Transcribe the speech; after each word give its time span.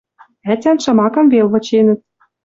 Ӓтян 0.51 0.77
шамакым 0.83 1.25
вел 1.33 1.47
выченӹт. 1.53 1.99